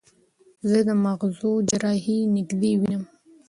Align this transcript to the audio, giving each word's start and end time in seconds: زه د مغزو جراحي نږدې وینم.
زه 0.69 0.79
د 0.87 0.89
مغزو 1.03 1.51
جراحي 1.69 2.17
نږدې 2.35 2.71
وینم. 2.79 3.03